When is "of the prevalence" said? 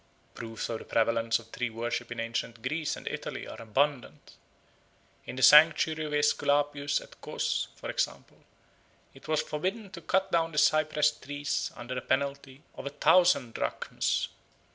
0.69-1.37